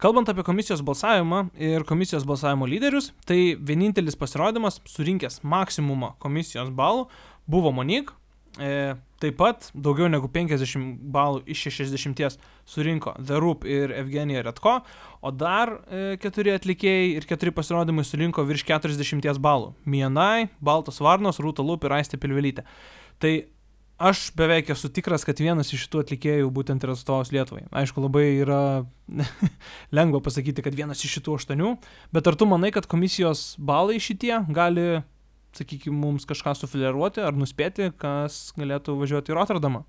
[0.00, 7.08] kalbant apie komisijos balsavimą ir komisijos balsavimo lyderius, tai vienintelis pasirodymas surinkęs maksimumą komisijos balų
[7.50, 8.12] buvo Monik,
[8.54, 12.36] E, taip pat daugiau negu 50 balų iš 60
[12.70, 14.76] surinko The Roop ir Evgenija Redko,
[15.24, 19.72] o dar e, keturi atlikėjai ir keturi pasirodymai surinko virš 40 balų.
[19.90, 22.62] Mienai, Baltos Varnos, Rūta Lup ir Aistė Pilvelytė.
[23.18, 23.32] Tai
[23.98, 27.64] aš beveik esu tikras, kad vienas iš šitų atlikėjų būtent yra atstovaus Lietuvai.
[27.74, 28.60] Aišku, labai yra
[29.96, 31.74] lengva pasakyti, kad vienas iš šitų aštuonių,
[32.14, 35.02] bet ar tu manai, kad komisijos balai šitie gali
[35.58, 39.84] sakykime, mums kažką sufiliruoti ar nuspėti, kas galėtų važiuoti į Rotterdamą?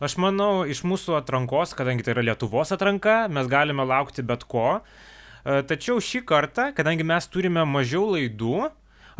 [0.00, 4.80] Aš manau, iš mūsų atrankos, kadangi tai yra Lietuvos atranka, mes galime laukti bet ko.
[4.80, 8.70] E, tačiau šį kartą, kadangi mes turime mažiau laidų,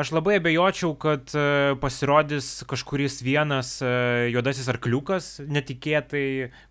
[0.00, 3.90] Aš labai abejočiau, kad e, pasirodys kažkuris vienas e,
[4.32, 6.22] juodasis arkliukas netikėtai,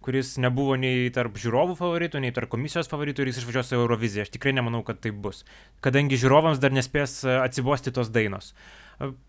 [0.02, 4.26] kuris nebuvo nei tarp žiūrovų favoritų, nei tarp komisijos favoritų ir jis išvažiuos į Euroviziją.
[4.26, 5.44] Aš tikrai nemanau, kad tai bus,
[5.86, 8.56] kadangi žiūrovams dar nespės e, atsibosti tos dainos.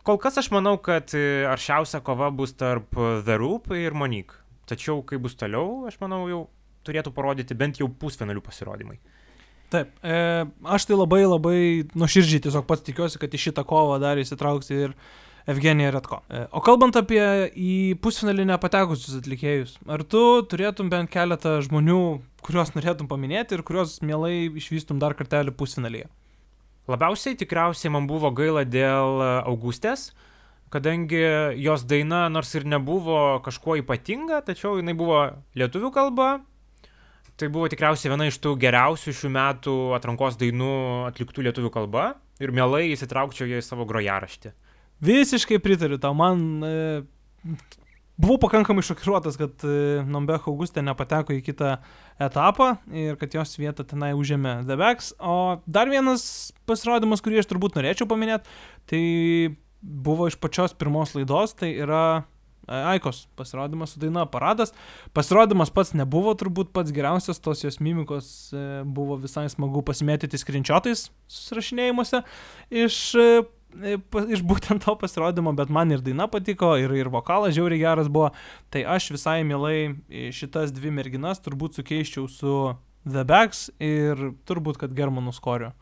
[0.08, 1.12] Kol kas aš manau, kad
[1.52, 4.40] aršiausia kova bus tarp The Roop ir Monique.
[4.70, 6.44] Tačiau, kai bus toliau, aš manau, jau
[6.88, 8.96] turėtų parodyti bent jau pusfinalių pasirodymai.
[9.70, 10.14] Taip, e,
[10.66, 11.59] aš tai labai labai
[11.94, 14.96] nuoširdžiai tiesiog pats tikiuosi, kad į šitą kovą dar įsitrauks ir
[15.50, 16.18] Evgenija Retko.
[16.26, 17.22] E, o kalbant apie
[17.54, 22.00] į pusfinalį nepatekusius atlikėjus, ar tu turėtum bent keletą žmonių,
[22.42, 26.11] kuriuos norėtum paminėti ir kuriuos mielai išvystum dar kartelį pusfinalyje?
[26.90, 30.09] Labiausiai tikriausiai man buvo gaila dėl Augustės,
[30.74, 31.22] kadangi
[31.62, 36.40] jos daina nors ir nebuvo kažkuo ypatinga, tačiau jinai buvo lietuvių kalba,
[37.40, 40.72] tai buvo tikriausiai viena iš tų geriausių šių metų atrankos dainų
[41.09, 42.11] atliktų lietuvių kalba
[42.42, 44.53] ir mielai įsitraukčiau ją į savo grojaraštį.
[45.05, 46.72] Visiškai pritariu tau, man e,
[48.20, 51.79] buvau pakankamai šokiruotas, kad e, Nombech Augustė nepateko į kitą
[52.20, 55.14] etapą ir kad jos vietą tenai užėmė The Backs.
[55.16, 58.53] O dar vienas pasirodymas, kurį aš turbūt norėčiau paminėti,
[58.92, 59.03] tai
[59.81, 62.05] buvo iš pačios pirmos laidos, tai yra
[62.70, 64.70] Aikos pasirodymas su daina paradas.
[65.16, 71.09] Pasirodymas pats nebuvo turbūt pats geriausias, tos jos mimikos e, buvo visai smagu pasimėtyti skrinčiotais
[71.26, 72.22] susirašinėjimuose
[72.70, 73.96] iš, e,
[74.37, 78.30] iš būtent to pasirodymo, bet man ir daina patiko, ir, ir vokalas žiauriai geras buvo.
[78.70, 82.56] Tai aš visai mielai šitas dvi merginas turbūt sukeiščiau su
[83.02, 85.74] The Bags ir turbūt, kad Germanų skoriu.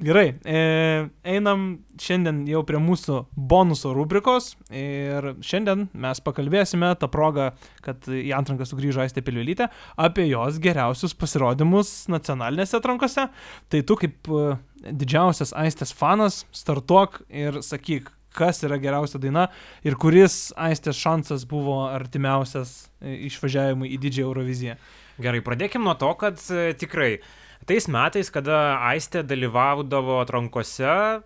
[0.00, 0.60] Gerai, e,
[1.28, 1.64] einam
[2.00, 7.50] šiandien jau prie mūsų bonuso rubrikos ir šiandien mes pakalbėsime tą progą,
[7.84, 9.66] kad į atranką sugrįžo Aistė Pilvilytė,
[10.00, 13.26] apie jos geriausius pasirodymus nacionalinėse atrankose.
[13.68, 14.46] Tai tu kaip e,
[14.88, 19.50] didžiausias Aistės fanas startuok ir sakyk, kas yra geriausia daina
[19.84, 22.72] ir kuris Aistės šansas buvo artimiausias
[23.04, 24.80] e, išvažiavimui į didžiąją Euroviziją.
[25.20, 27.18] Gerai, pradėkime nuo to, kad e, tikrai
[27.70, 31.22] tais metais, kada Aistė dalyvaudavo atrankose,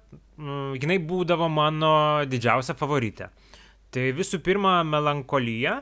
[0.77, 1.95] jinai būdavo mano
[2.29, 3.31] didžiausia favoritė.
[3.95, 5.79] Tai visų pirma, melankolija.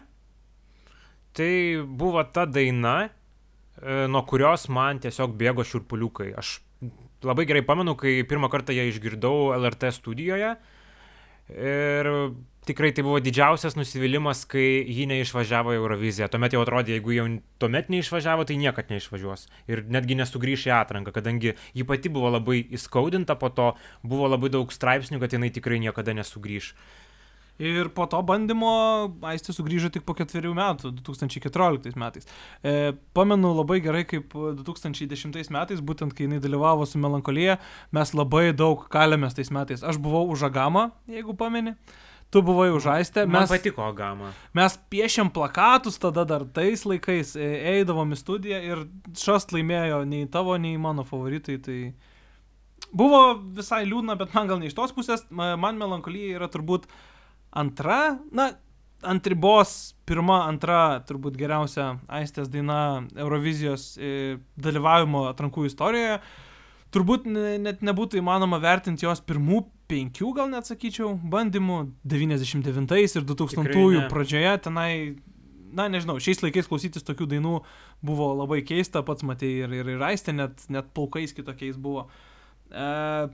[1.33, 1.53] Tai
[1.89, 3.09] buvo ta daina,
[3.81, 6.29] e, nuo kurios man tiesiog bėgo šiurpuliukai.
[6.37, 6.61] Aš
[7.25, 10.53] labai gerai pamenu, kai pirmą kartą ją išgirdau LRT studijoje.
[11.53, 12.11] Ir
[12.67, 16.29] tikrai tai buvo didžiausias nusivylimas, kai ji neišvažiavo į Euroviziją.
[16.31, 17.27] Tuomet jau atrodė, jeigu jau
[17.63, 19.49] tuomet neišvažiavo, tai niekad neišvažiuos.
[19.73, 23.73] Ir netgi nesugrįš į atranką, kadangi ji pati buvo labai įskaudinta, po to
[24.07, 26.75] buvo labai daug straipsnių, kad jinai tikrai niekada nesugrįš.
[27.63, 28.71] Ir po to bandymo
[29.29, 32.27] Aistė sugrįžo tik po ketverių metų, 2014 metais.
[32.65, 37.59] E, pamenu labai gerai, kaip 2010 metais, būtent kai jinai dalyvavo su Melankolija,
[37.95, 39.85] mes labai daug kalėmės tais metais.
[39.85, 41.77] Aš buvau už Agamą, jeigu pameni.
[41.77, 43.27] E, tu buvai užaistę.
[43.27, 44.33] Mes, Man patiko Gama.
[44.57, 48.83] Mes piešiam plakatus tada dar tais laikais, e, eidavom į studiją ir
[49.21, 51.59] šast laimėjo nei tavo, nei mano favoritai.
[51.61, 51.79] Tai
[52.93, 53.23] buvo
[53.61, 56.89] visai liūdna, bet man gal ne iš tos pusės, man melankolija yra turbūt
[57.53, 58.55] antra, na,
[59.03, 66.21] ant ribos pirma, antra turbūt geriausia Aistės daina Eurovizijos e, dalyvavimo atrankų istorijoje.
[66.93, 74.09] Turbūt net nebūtų įmanoma vertinti jos pirmų penkių, gal net sakyčiau, bandymų 99 ir 2000
[74.13, 74.93] pradžioje tenai
[75.73, 77.55] na nežinau, šiais laikais klausytis tokių dainų
[78.05, 82.07] buvo labai keista, pats matei ir, ir, ir aistė net, net plaukais kitokiais buvo.
[82.69, 82.85] E,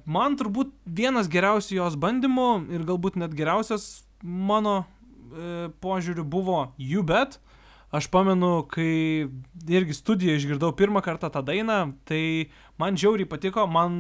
[0.07, 7.05] man turbūt vienas geriausių jos bandymų ir galbūt net geriausias mano e, požiūriu buvo You
[7.07, 7.41] Bet.
[7.89, 9.29] Aš pamenu, kai
[9.65, 13.95] irgi studijoje išgirdau pirmą kartą tą dainą, tai man žiauriai patiko, man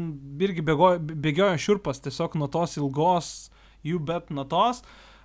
[0.44, 3.30] irgi bėgojo, bėgiojo šiurpas tiesiog nuo tos ilgos
[3.86, 4.82] You Bet natos,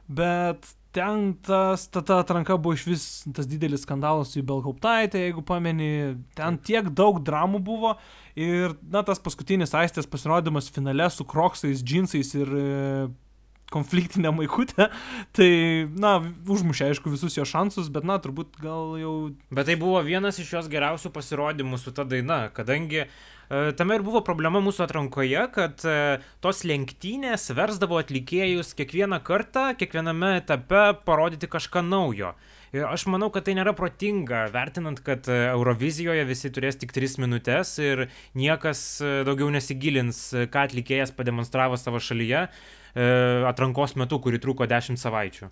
[0.08, 5.44] bet ten tas, ta, ta atranka buvo iš vis tas didelis skandalas su Belhauptaitė, jeigu
[5.44, 7.96] pameni, ten tiek daug dramų buvo
[8.38, 12.54] ir, na, tas paskutinis aistės pasirodymas finale su kroksais, džinsais ir
[13.74, 14.90] konfliktinę maikutę,
[15.36, 15.50] tai,
[16.00, 16.16] na,
[16.50, 19.14] užmušė, aišku, visus jo šansus, bet, na, turbūt gal jau...
[19.54, 24.06] Bet tai buvo vienas iš jos geriausių pasirodymų su ta daina, kadangi uh, tame ir
[24.06, 31.50] buvo problema mūsų atrankoje, kad uh, tos lenktynės versdavo atlikėjus kiekvieną kartą, kiekviename etape parodyti
[31.52, 32.36] kažką naujo.
[32.74, 37.76] Aš manau, kad tai nėra protinga, vertinant, kad e, Eurovizijoje visi turės tik 3 minutės
[37.84, 38.82] ir niekas
[39.28, 42.48] daugiau nesigilins, ką atlikėjas pademonstravo savo šalyje.
[42.94, 43.06] E,
[43.50, 45.50] atrankos metu, kuri truko 10 savaičių.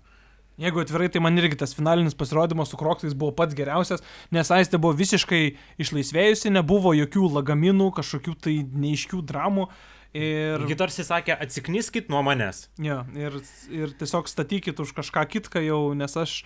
[0.62, 4.78] Jeigu atvirai, tai man irgi tas finalinis pasirodymas su Kroksais buvo pats geriausias, nes Aistė
[4.78, 5.40] buvo visiškai
[5.82, 9.66] išlaisvėjusi, nebuvo jokių lagaminų, kažkokių tai neiškių dramų.
[10.12, 10.66] Ir...
[10.68, 12.66] Ji tarsi sakė, atsikniskit nuo manęs.
[12.84, 13.38] Ja, ir,
[13.72, 16.42] ir tiesiog statykit už kažką kitką jau, nes aš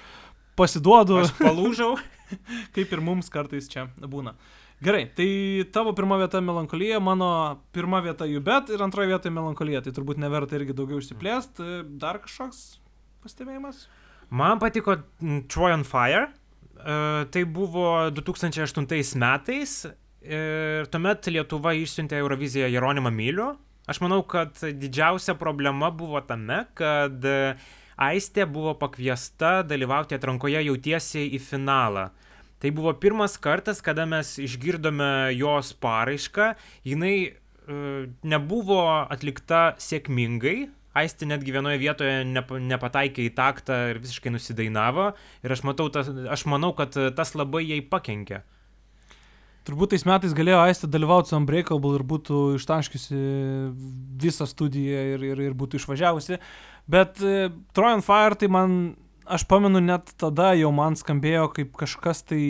[0.59, 1.23] pasiduodu.
[1.25, 1.95] Aš palūžau.
[2.75, 4.35] kaip ir mums kartais čia būna.
[4.85, 5.29] Gerai, tai
[5.73, 7.29] tavo pirma vieta melankolija, mano
[7.73, 9.81] pirma vieta Jubet ir antroji vieta melankolija.
[9.87, 11.63] Tai turbūt neverta irgi daugiau išsiplėst.
[12.01, 12.65] Dar kažkoks
[13.25, 13.87] pastebėjimas?
[14.29, 14.99] Man patiko
[15.49, 16.27] Troy on Fire.
[16.77, 19.79] Uh, tai buvo 2008 metais
[20.27, 23.49] ir tuomet Lietuva išsiuntė Euroviziją Jeronimą Mylių.
[23.89, 27.25] Aš manau, kad didžiausia problema buvo tame, kad
[27.97, 32.11] Aistė buvo pakviesta dalyvauti atrankoje jau tiesiai į finalą.
[32.61, 36.51] Tai buvo pirmas kartas, kada mes išgirdome jos paraišką,
[36.89, 37.33] jinai e,
[38.25, 38.83] nebuvo
[39.13, 40.59] atlikta sėkmingai,
[40.97, 45.11] Aisti netgi vienoje vietoje nep nepataikė į taktą ir visiškai nusidainavo
[45.45, 48.41] ir aš, matau, tas, aš manau, kad tas labai jai pakenkė.
[49.67, 53.19] Turbūt tais metais galėjo Aistė dalyvauti su Unbreakable ir būtų ištaškiusi
[54.23, 56.39] visą studiją ir, ir, ir būtų išvažiavusi,
[56.87, 58.79] bet Troy on Fire tai man
[59.27, 62.43] aš pamenu net tada jau man skambėjo kaip kažkas tai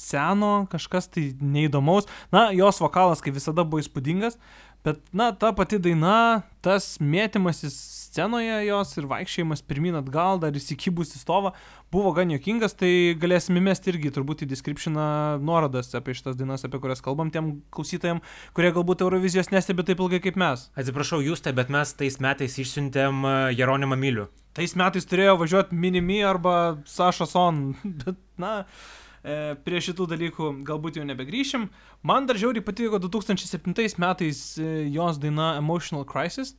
[0.00, 2.08] seno, kažkas tai neįdomaus.
[2.32, 4.38] Na, jos vokalas kaip visada buvo įspūdingas,
[4.86, 7.76] bet, na, ta pati daina, tas mėtymasis
[8.10, 11.52] scenoje jos ir vaikščiojimas pirmin atgal, dar įsikibus į stovą,
[11.94, 16.80] buvo gan jokingas, tai galėsim įmesti irgi turbūt į descriptioną nuorodas apie šitas dainas, apie
[16.82, 20.68] kurias kalbam tiem klausytojams, kurie galbūt Eurovizijos nestebi taip ilgai kaip mes.
[20.78, 24.26] Atsiprašau, jūs tai, bet mes tais metais išsiuntėm e, Jeronimą Milių.
[24.58, 26.56] Tais metais turėjo važiuoti Minimi arba
[26.90, 27.62] Saša Son,
[28.02, 28.64] bet, na,
[29.22, 31.70] e, prie šitų dalykų galbūt jau nebegrįšim.
[32.10, 36.56] Man dar žiauriai patiko 2007 metais e, jos daina Emotional Crisis.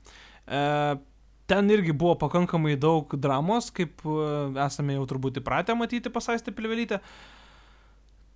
[1.52, 4.20] Ten irgi buvo pakankamai daug dramos, kaip e,
[4.64, 7.02] esame jau turbūt įpratę matyti pasaistę pilvelytę.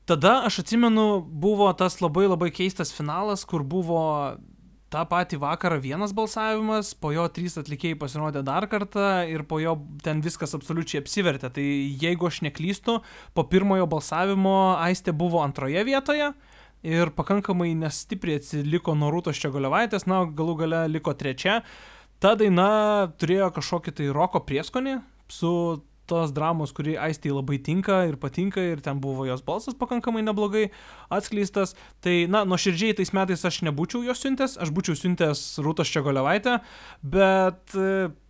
[0.06, 4.04] Tada aš atsimenu, buvo tas labai labai keistas finalas, kur buvo
[4.94, 9.76] tą patį vakarą vienas balsavimas, po jo trys atlikėjai pasirodė dar kartą ir po jo
[10.06, 11.50] ten viskas absoliučiai apsivertė.
[11.58, 11.66] Tai
[12.04, 13.00] jeigu aš neklystu,
[13.34, 16.32] po pirmojo balsavimo Aistė buvo antroje vietoje
[16.86, 21.64] ir pakankamai nestipriai atsiliko nuo Rūtos Čiagolevaitės, na, galų gale liko trečia.
[22.24, 25.00] Ta daina turėjo kažkokį tai roko prieskonį
[25.32, 25.52] su
[26.06, 30.68] tos dramos, kuri Aistei labai tinka ir patinka ir ten buvo jos balsas pakankamai neblogai
[31.14, 31.74] atskleistas.
[32.06, 36.60] Tai, na, nuoširdžiai tais metais aš nebūčiau jos siuntęs, aš būčiau siuntęs Rūtos Čiagolevaitę,
[37.02, 37.78] bet,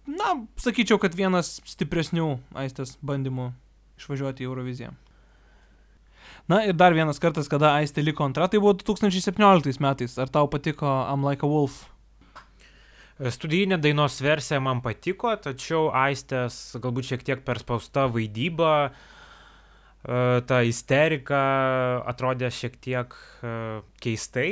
[0.08, 3.52] na, sakyčiau, kad vienas stipresnių Aistės bandymų
[4.00, 4.94] išvažiuoti į Euroviziją.
[6.50, 10.16] Na ir dar vienas kartas, kada Aistė liko antra, tai buvo 2017 metais.
[10.22, 11.84] Ar tau patiko I'm Like a Wolf?
[13.16, 21.40] Studijinė dainos versija man patiko, tačiau Aistės galbūt šiek tiek perspausta vaidyba, e, ta isterika
[22.12, 23.54] atrodė šiek tiek e,
[24.04, 24.50] keistai.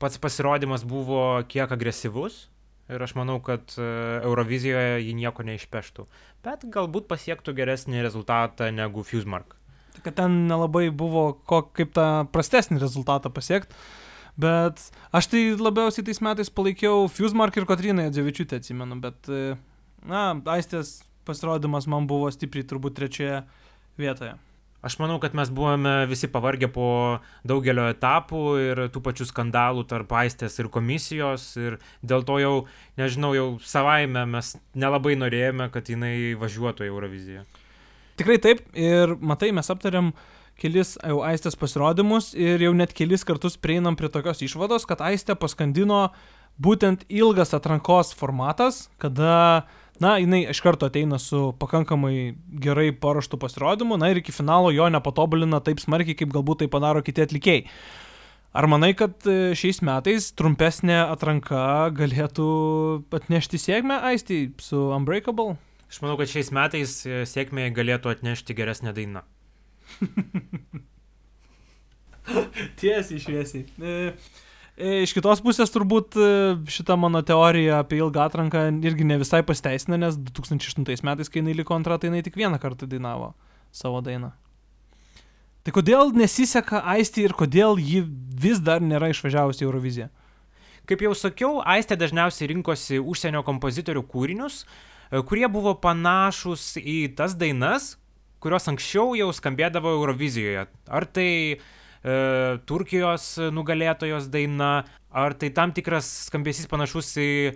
[0.00, 2.46] Pats pasirodymas buvo kiek agresyvus
[2.88, 3.90] ir aš manau, kad e,
[4.24, 6.06] Eurovizijoje ji nieko neišpeštų.
[6.48, 9.52] Bet galbūt pasiektų geresnį rezultatą negu Fusemark.
[10.00, 13.76] Kad ten nelabai buvo ko, kaip tą prastesnį rezultatą pasiekti.
[14.40, 14.80] Bet
[15.14, 19.54] aš tai labiausiai tais metais palaikiau Fusemark ir Kotryną Jadzevičiūtę, atsimenu, bet, e,
[20.10, 23.44] na, Aistės pasirodymas man buvo stipriai turbūt trečioje
[24.00, 24.34] vietoje.
[24.84, 26.86] Aš manau, kad mes buvome visi pavargę po
[27.48, 32.52] daugelio etapų ir tų pačių skandalų tarp aistės ir komisijos ir dėl to jau,
[33.00, 37.46] nežinau, jau savaime mes nelabai norėjome, kad jinai važiuotų į Euroviziją.
[38.20, 40.12] Tikrai taip, ir matai, mes aptariam
[40.60, 45.36] kelis jau Aistės pasirodymus ir jau net kelis kartus prieinam prie tokios išvados, kad Aistė
[45.38, 46.08] paskandino
[46.60, 49.66] būtent ilgas atrankos formatas, kada,
[50.02, 54.86] na, jinai iš karto ateina su pakankamai gerai paruoštų pasirodymu, na ir iki finalo jo
[54.92, 57.66] nepatobulina taip smarkiai, kaip galbūt tai padaro kiti atlikėjai.
[58.54, 62.44] Ar manai, kad e, šiais metais trumpesnė atranka galėtų
[63.18, 65.56] atnešti sėkmę Aistį su Unbreakable?
[65.90, 69.24] Aš manau, kad šiais metais e, sėkmė galėtų atnešti geresnę dainą.
[72.80, 73.64] Tiesiai, šviesiai.
[73.80, 74.14] E,
[74.76, 76.28] e, iš kitos pusės turbūt e,
[76.72, 81.56] šita mano teorija apie ilgą atranką irgi ne visai pasteisina, nes 2008 metais, kai jinai
[81.58, 83.34] liko antra, tai jinai tik vieną kartą dainavo
[83.74, 84.32] savo dainą.
[85.64, 88.02] Tai kodėl nesiseka Aisti ir kodėl ji
[88.40, 90.10] vis dar nėra išvažiavusi į Euroviziją?
[90.84, 94.66] Kaip jau sakiau, Aistė dažniausiai rinkosi užsienio kompozitorių kūrinius,
[95.24, 97.94] kurie buvo panašus į tas dainas,
[98.44, 100.66] kurios anksčiau jau skambėdavo Eurovizijoje.
[100.92, 101.58] Ar tai e,
[102.68, 107.54] Turkijos nugalėtojos daina, ar tai tam tikras skambesys panašus į e,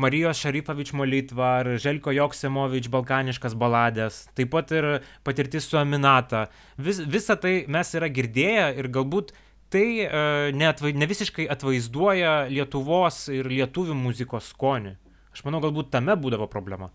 [0.00, 4.90] Marijos Šarifovič Molytva ar Želko Joksemovič Balkaniškas baladės, taip pat ir
[5.26, 6.48] patirtis su Aminata.
[6.76, 9.32] Vis, visa tai mes yra girdėję ir galbūt
[9.70, 10.10] tai e,
[10.52, 14.98] ne, atvai, ne visiškai atvaizduoja Lietuvos ir lietuvių muzikos skonį.
[15.30, 16.90] Aš manau, galbūt tame būdavo problema.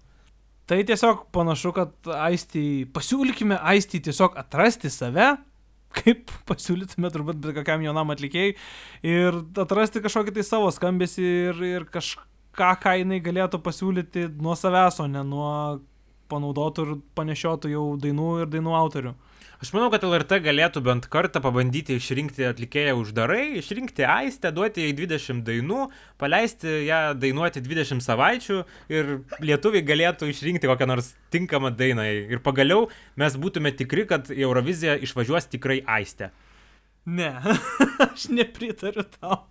[0.66, 5.36] Tai tiesiog panašu, kad Aistį, pasiūlykime Aistį tiesiog atrasti save,
[5.93, 8.55] kaip pasiūlytume turbūt bet kokiam jaunam atlikėjai
[9.05, 14.97] ir atrasti kažkokį tai savo skambesį ir, ir kažką, ką jinai galėtų pasiūlyti nuo savęs,
[15.03, 15.51] o ne nuo
[16.34, 19.13] panaudotų ir panešiotų jau dainų ir dainų autorių.
[19.66, 24.91] Aš manau, kad LRT galėtų bent kartą pabandyti išrinkti atlikėją uždarai, išrinkti aistę, duoti jai
[24.93, 25.88] 20 dainų,
[26.22, 28.59] paleisti ją dainuoti 20 savaičių
[28.93, 29.09] ir
[29.41, 32.05] lietuviai galėtų išrinkti kokią nors tinkamą dainą.
[32.05, 36.30] Ir pagaliau mes būtume tikri, kad į Euroviziją išvažiuos tikrai aistė.
[37.06, 37.38] Ne,
[38.14, 39.43] aš nepritariu tau.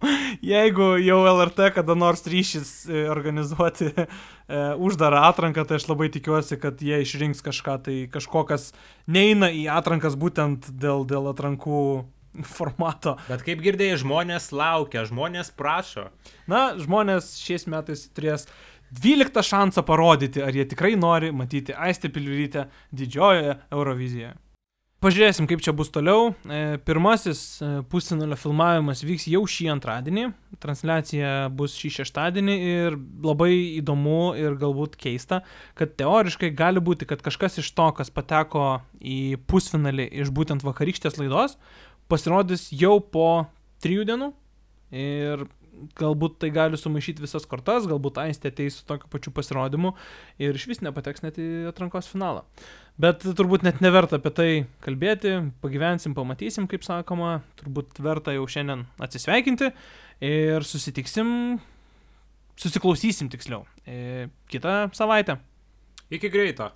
[0.42, 4.06] Jeigu jau LRT kada nors ryšys e, organizuoti e,
[4.74, 8.72] uždarą atranką, tai aš labai tikiuosi, kad jie išrinks kažką, tai kažko, kas
[9.06, 11.80] neina į atrankas būtent dėl, dėl atrankų
[12.56, 13.14] formato.
[13.30, 16.08] Bet kaip girdėjai, žmonės laukia, žmonės prašo.
[16.50, 18.48] Na, žmonės šiais metais turės
[18.98, 24.34] 12 šansą parodyti, ar jie tikrai nori matyti Aistę Pilvirytę didžiojoje Eurovizijoje.
[25.04, 26.30] Pažiūrėsim, kaip čia bus toliau.
[26.48, 30.22] E, pirmasis e, pusfinalio filmavimas vyks jau šį antradienį,
[30.62, 33.50] transliacija bus šį šeštadienį ir labai
[33.82, 35.42] įdomu ir galbūt keista,
[35.76, 41.20] kad teoriškai gali būti, kad kažkas iš to, kas pateko į pusfinalį iš būtent vakarykštės
[41.20, 41.58] laidos,
[42.08, 43.28] pasirodys jau po
[43.84, 44.30] trijų dienų
[45.04, 45.44] ir
[45.98, 49.92] galbūt tai gali sumaišyti visas kortas, galbūt Aistė ateis su tokiu pačiu pasirodymu
[50.40, 52.44] ir iš vis nepateks net į atrankos finalą.
[53.00, 54.50] Bet turbūt net neverta apie tai
[54.84, 55.32] kalbėti,
[55.64, 59.72] pagyvensim, pamatysim, kaip sakoma, turbūt verta jau šiandien atsisveikinti
[60.22, 61.58] ir susitiksim,
[62.54, 65.40] susiklausysim tiksliau e, kitą savaitę.
[66.14, 66.70] Iki greito.